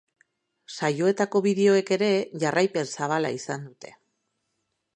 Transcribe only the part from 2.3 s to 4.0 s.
jarraipen zabala izan dute.